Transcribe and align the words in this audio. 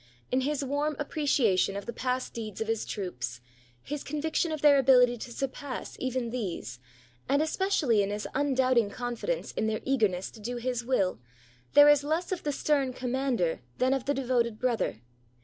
In 0.31 0.41
his 0.41 0.63
warm 0.65 0.95
appreciation 0.97 1.77
of 1.77 1.85
the 1.85 1.93
past 1.93 2.33
deeds 2.33 2.59
of 2.59 2.67
his 2.67 2.87
troops, 2.87 3.39
his 3.83 4.03
conviction 4.03 4.51
of 4.51 4.63
their 4.63 4.81
abihty 4.81 5.15
to 5.19 5.31
surpass 5.31 5.95
even 5.99 6.31
these, 6.31 6.79
and 7.29 7.39
espe 7.39 7.67
cially 7.67 8.01
in 8.01 8.09
his 8.09 8.27
undoubting 8.33 8.89
confidence 8.89 9.51
in 9.51 9.67
their 9.67 9.81
eagerness 9.85 10.31
to 10.31 10.39
do 10.39 10.57
his 10.57 10.83
will, 10.83 11.19
there 11.73 11.87
is 11.87 12.03
less 12.03 12.31
of 12.31 12.41
the 12.41 12.51
stern 12.51 12.93
commander 12.93 13.59
than 13.77 13.93
of 13.93 14.05
the 14.05 14.15
devoted 14.15 14.57
brother. 14.57 15.03